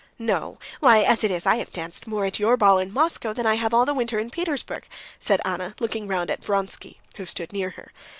"No; 0.17 0.57
why, 0.79 1.01
as 1.03 1.23
it 1.23 1.29
is, 1.29 1.45
I 1.45 1.57
have 1.57 1.71
danced 1.71 2.07
more 2.07 2.25
at 2.25 2.39
your 2.39 2.57
ball 2.57 2.79
in 2.79 2.91
Moscow 2.91 3.33
than 3.33 3.45
I 3.45 3.53
have 3.57 3.71
all 3.71 3.85
the 3.85 3.93
winter 3.93 4.17
in 4.17 4.31
Petersburg," 4.31 4.87
said 5.19 5.39
Anna, 5.45 5.75
looking 5.79 6.07
round 6.07 6.31
at 6.31 6.43
Vronsky, 6.43 6.99
who 7.17 7.25
stood 7.27 7.53
near 7.53 7.69
her. 7.77 7.91